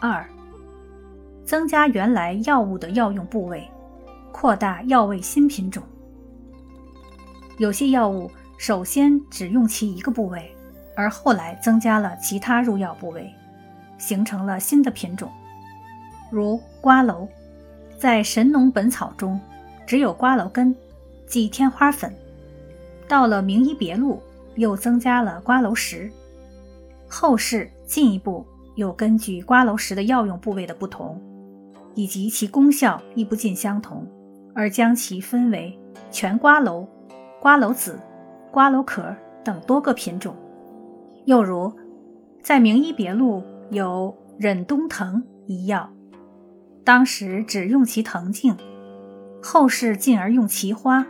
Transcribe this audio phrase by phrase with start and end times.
[0.00, 0.26] 二，
[1.44, 3.70] 增加原来药物的药用部位，
[4.32, 5.82] 扩大药味新品种。
[7.58, 10.50] 有些药物首先只用其一个部位，
[10.96, 13.30] 而后来增加了其他入药部位，
[13.98, 15.30] 形成了新的品种。
[16.30, 17.28] 如瓜蒌，
[17.98, 19.38] 在《神农本草》中
[19.86, 20.74] 只有瓜蒌根，
[21.26, 22.10] 即天花粉；
[23.06, 24.22] 到了《名医别录》
[24.58, 26.10] 又增加了瓜蒌实。
[27.06, 28.46] 后世进一步。
[28.74, 31.20] 又根据瓜蒌实的药用部位的不同，
[31.94, 34.06] 以及其功效亦不尽相同，
[34.54, 35.78] 而将其分为
[36.10, 36.86] 全瓜蒌、
[37.40, 38.00] 瓜蒌子、
[38.50, 40.34] 瓜蒌壳等多个品种。
[41.26, 41.72] 又如，
[42.42, 43.42] 在《名医别录》
[43.74, 45.90] 有忍冬藤一药，
[46.84, 48.56] 当时只用其藤茎，
[49.42, 51.06] 后世进而用其花，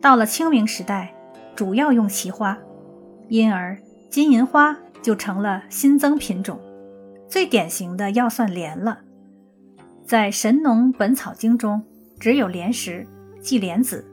[0.00, 1.14] 到了清明时代，
[1.56, 2.56] 主要用其花，
[3.28, 3.76] 因而
[4.08, 6.58] 金银花就成了新增品种。
[7.28, 9.00] 最典型的要算莲了，
[10.04, 11.82] 在《神农本草经》中
[12.20, 13.06] 只有莲实，
[13.40, 14.04] 即莲子；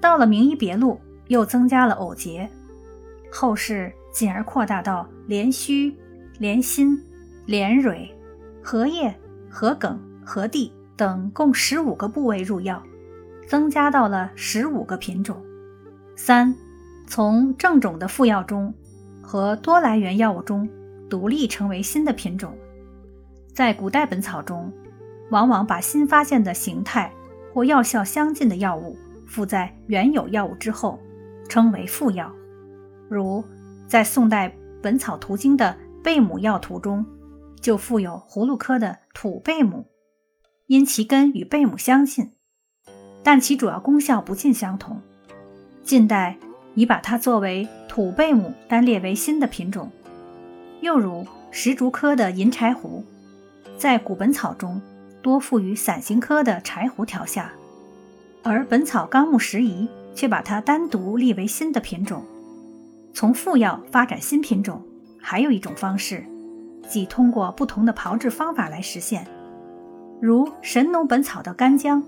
[0.00, 0.94] 到了《名医别录》
[1.28, 2.50] 又增加了藕节，
[3.32, 5.96] 后世进而扩大到莲须、
[6.38, 7.00] 莲心、
[7.46, 8.12] 莲蕊、
[8.62, 9.14] 荷叶、
[9.48, 12.82] 荷梗、荷蒂等共十五个部位入药，
[13.48, 15.40] 增加到了十五个品种。
[16.16, 16.54] 三，
[17.06, 18.74] 从正种的副药中
[19.22, 20.68] 和多来源药物中。
[21.08, 22.56] 独立成为新的品种，
[23.52, 24.72] 在古代本草中，
[25.30, 27.12] 往往把新发现的形态
[27.52, 30.98] 或药效相近的药物附在原有药物之后，
[31.48, 32.32] 称为副药。
[33.08, 33.44] 如
[33.86, 34.48] 在宋代
[34.82, 37.04] 《本草图经》的贝母药图中，
[37.60, 39.86] 就附有葫芦科的土贝母，
[40.66, 42.32] 因其根与贝母相近，
[43.22, 45.00] 但其主要功效不尽相同。
[45.82, 46.38] 近代
[46.74, 49.92] 已把它作为土贝母单列为新的品种。
[50.84, 53.02] 又如石竹科的银柴胡，
[53.78, 54.82] 在古本草中
[55.22, 57.50] 多附于伞形科的柴胡条下，
[58.42, 62.22] 而《本草纲目拾遗》却把它单独立为新的品种。
[63.14, 64.82] 从副药发展新品种，
[65.18, 66.22] 还有一种方式，
[66.86, 69.26] 即通过不同的炮制方法来实现。
[70.20, 72.02] 如《神农本草》的干姜，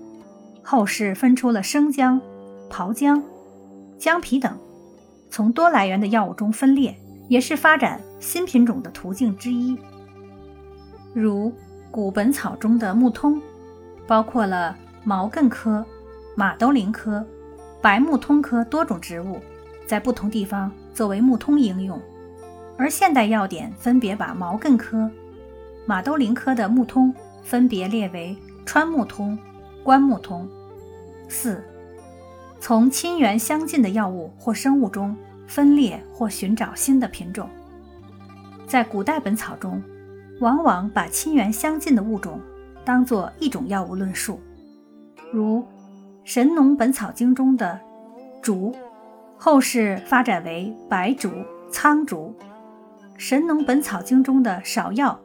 [0.61, 2.21] 后世分出了生姜、
[2.69, 3.23] 炮姜、
[3.97, 4.55] 姜皮等，
[5.31, 6.95] 从多来源的药物中分裂。
[7.29, 9.77] 也是发展新品种的途径之一。
[11.13, 11.53] 如
[11.91, 13.41] 古本草中的木通，
[14.05, 15.85] 包括了毛茛科、
[16.35, 17.25] 马兜铃科、
[17.81, 19.39] 白木通科多种植物，
[19.85, 21.99] 在不同地方作为木通应用。
[22.77, 25.09] 而现代药典分别把毛茛科、
[25.85, 27.13] 马兜铃科的木通
[27.43, 29.37] 分别列为川木通、
[29.83, 30.47] 关木通。
[31.27, 31.63] 四，
[32.59, 35.15] 从亲缘相近的药物或生物中。
[35.49, 37.49] 分裂或寻找新的品种，
[38.67, 39.81] 在古代本草中，
[40.41, 42.39] 往往把亲缘相近的物种
[42.83, 44.39] 当作一种药物论述。
[45.31, 45.59] 如
[46.25, 47.79] 《神农本草经》中的
[48.41, 48.75] 竹，
[49.37, 51.31] 后世发展为白竹、
[51.71, 52.35] 苍竹；
[53.17, 55.17] 《神农本草经》中的芍药，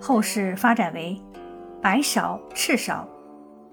[0.00, 1.20] 后世发展为
[1.82, 3.00] 白芍、赤芍；《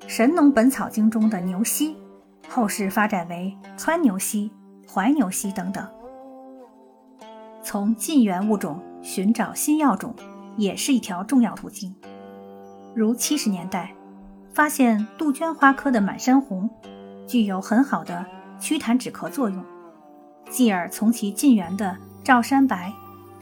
[0.08, 1.96] 神农本草经》中的牛膝，
[2.50, 4.52] 后世发展为川牛膝。
[4.86, 5.88] 怀牛膝等等，
[7.64, 10.16] 从近缘物种寻找新药种，
[10.58, 11.94] 也是一条重要途径。
[12.96, 13.94] 如七十年代
[14.54, 16.70] 发现杜鹃花科的满山红，
[17.28, 18.26] 具有很好的
[18.60, 19.64] 祛痰止咳作用，
[20.50, 22.92] 继而从其近缘的照山白、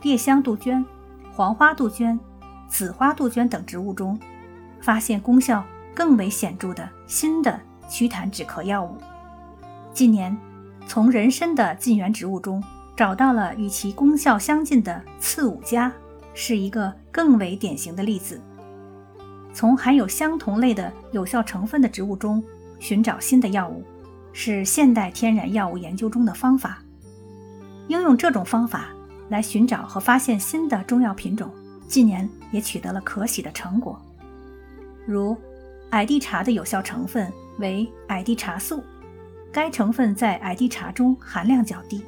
[0.02, 0.84] 烈香杜鹃、
[1.32, 2.20] 黄花杜鹃、
[2.68, 4.20] 紫花杜鹃等植物中，
[4.82, 5.64] 发现功效
[5.94, 8.98] 更为显著的新的祛痰止咳药物。
[9.94, 10.36] 近年。
[10.88, 12.62] 从人参的近缘植物中
[13.02, 15.92] 找到了与其功效相近的刺五加，
[16.36, 18.40] 是一个更为典型的例子。
[19.56, 22.44] 从含有相同类的有效成分的植物中
[22.78, 23.84] 寻找新的药物，
[24.34, 26.78] 是现代天然药物研究中的方法。
[27.88, 28.90] 应用这种方法
[29.30, 31.50] 来寻找和发现新的中药品种，
[31.88, 34.00] 近年也取得了可喜的成果。
[35.08, 35.36] 如
[35.90, 38.84] 矮地茶的有效成分为矮地茶素。
[39.52, 42.04] 该成分在矮地茶中含量较低，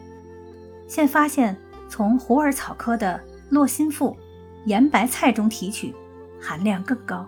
[0.88, 1.58] 现发现
[1.90, 3.20] 从虎耳草科的
[3.50, 4.16] 络心附、
[4.66, 5.94] 盐白菜中提取，
[6.42, 7.26] 含量更高，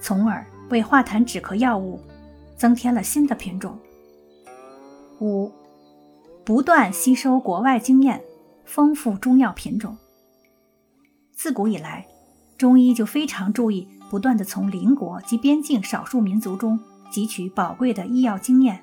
[0.00, 2.00] 从而为化痰止咳药物
[2.56, 3.78] 增添了新的品种。
[5.20, 5.50] 五，
[6.44, 8.22] 不断吸收国外经验，
[8.64, 9.96] 丰富中药品种。
[11.32, 12.06] 自古以来，
[12.56, 16.78] 中医就非常注意不断的从邻国及边境少数民族中
[17.12, 18.82] 汲取宝贵的医药经验。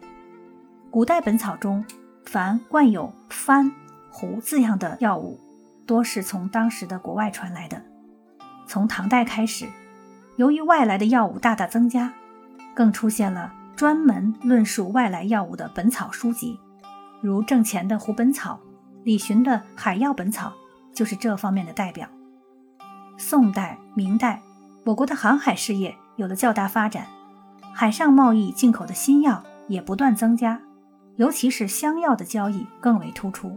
[0.90, 1.84] 古代本草中，
[2.26, 3.72] 凡冠有“番
[4.10, 5.40] ”“胡”字样的药物，
[5.86, 7.82] 多是从当时的国外传来的。
[8.68, 9.68] 从唐代开始，
[10.38, 12.14] 由于外来的药物大大增加，
[12.74, 16.58] 更出现了专门论述外来药物的本草书籍，
[17.22, 18.60] 如郑乾的《胡本草》，
[19.04, 20.54] 李寻的《海药本草》
[20.96, 22.08] 就是这方面的代表。
[23.18, 24.42] 宋代、明代，
[24.86, 27.08] 我国的航海事业有了较大发展，
[27.74, 30.62] 海上贸易进口的新药也不断增加。
[31.22, 33.56] 尤其是香药的交易更为突出，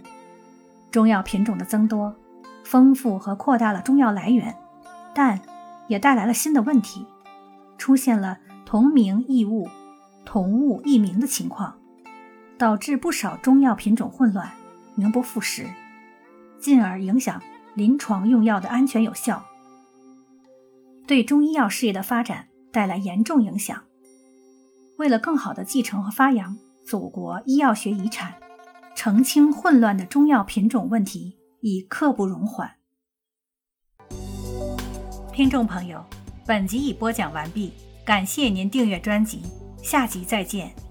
[0.91, 2.15] 中药品种的增多，
[2.63, 4.55] 丰富和扩大了中药来源，
[5.15, 5.41] 但
[5.89, 7.07] 也带来了新的问题，
[7.79, 9.67] 出现了同名异物、
[10.27, 11.79] 同物异名的情况，
[12.59, 14.53] 导致不少中药品种混乱、
[14.95, 15.67] 名不副实，
[16.61, 17.41] 进而影响
[17.73, 19.43] 临床用药的安全有效，
[21.07, 23.85] 对中医药事业的发展带来严重影响。
[24.99, 26.59] 为了更好的继承和发扬。
[26.87, 28.35] 祖国医药学遗产，
[28.95, 32.71] 澄清混乱的中药品种问题已刻不容缓。
[35.33, 36.05] 听众朋友，
[36.47, 37.73] 本集已播讲完毕，
[38.05, 39.43] 感谢您订阅专辑，
[39.83, 40.84] 下集再见。